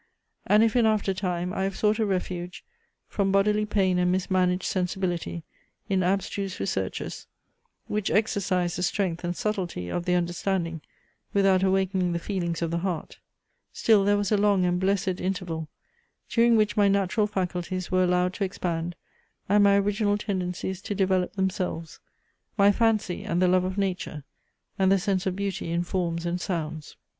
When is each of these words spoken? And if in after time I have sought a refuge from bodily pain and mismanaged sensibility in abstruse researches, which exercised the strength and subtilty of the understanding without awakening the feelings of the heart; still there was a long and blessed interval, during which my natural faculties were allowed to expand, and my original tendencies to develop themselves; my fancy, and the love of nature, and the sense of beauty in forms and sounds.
And 0.47 0.63
if 0.63 0.75
in 0.75 0.87
after 0.87 1.13
time 1.13 1.53
I 1.53 1.61
have 1.61 1.75
sought 1.77 1.99
a 1.99 2.07
refuge 2.07 2.65
from 3.07 3.31
bodily 3.31 3.67
pain 3.67 3.99
and 3.99 4.11
mismanaged 4.11 4.63
sensibility 4.63 5.43
in 5.89 6.01
abstruse 6.01 6.59
researches, 6.59 7.27
which 7.85 8.09
exercised 8.09 8.79
the 8.79 8.81
strength 8.81 9.23
and 9.23 9.35
subtilty 9.37 9.89
of 9.95 10.05
the 10.05 10.15
understanding 10.15 10.81
without 11.33 11.61
awakening 11.61 12.13
the 12.13 12.17
feelings 12.17 12.63
of 12.63 12.71
the 12.71 12.79
heart; 12.79 13.19
still 13.73 14.03
there 14.03 14.17
was 14.17 14.31
a 14.31 14.37
long 14.37 14.65
and 14.65 14.79
blessed 14.79 15.21
interval, 15.21 15.69
during 16.29 16.55
which 16.57 16.75
my 16.75 16.87
natural 16.87 17.27
faculties 17.27 17.91
were 17.91 18.03
allowed 18.03 18.33
to 18.33 18.43
expand, 18.43 18.95
and 19.47 19.63
my 19.63 19.75
original 19.77 20.17
tendencies 20.17 20.81
to 20.81 20.95
develop 20.95 21.33
themselves; 21.33 21.99
my 22.57 22.71
fancy, 22.71 23.23
and 23.23 23.39
the 23.39 23.47
love 23.47 23.65
of 23.65 23.77
nature, 23.77 24.23
and 24.79 24.91
the 24.91 24.97
sense 24.97 25.27
of 25.27 25.35
beauty 25.35 25.69
in 25.69 25.83
forms 25.83 26.25
and 26.25 26.41
sounds. 26.41 26.97